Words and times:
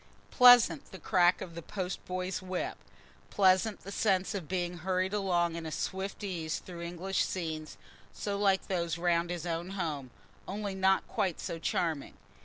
Pleasant 0.31 0.89
the 0.91 0.97
crack 0.97 1.41
of 1.41 1.53
the 1.53 1.61
post 1.61 2.03
boy's 2.07 2.41
whip! 2.41 2.75
Pleasant 3.29 3.81
the 3.81 3.91
sense 3.91 4.33
of 4.33 4.47
being 4.47 4.79
hurried 4.79 5.13
along 5.13 5.55
in 5.55 5.69
swift 5.71 6.23
ease 6.23 6.57
through 6.57 6.81
English 6.81 7.23
scenes, 7.23 7.77
so 8.11 8.35
like 8.35 8.67
those 8.67 8.97
round 8.97 9.29
his 9.29 9.45
own 9.45 9.69
home, 9.77 10.09
only 10.47 10.73
not 10.73 11.07
quite 11.07 11.39
so 11.39 11.59
charming. 11.59 12.15